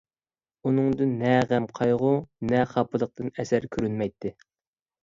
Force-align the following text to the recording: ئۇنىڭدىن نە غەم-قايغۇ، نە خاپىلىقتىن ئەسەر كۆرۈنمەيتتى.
ئۇنىڭدىن 0.69 1.13
نە 1.19 1.33
غەم-قايغۇ، 1.51 2.11
نە 2.53 2.65
خاپىلىقتىن 2.73 3.35
ئەسەر 3.39 3.71
كۆرۈنمەيتتى. 3.79 4.35